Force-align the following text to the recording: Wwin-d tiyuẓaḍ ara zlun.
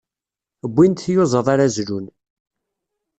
Wwin-d 0.69 0.99
tiyuẓaḍ 0.99 1.47
ara 1.53 1.67
zlun. 1.75 2.05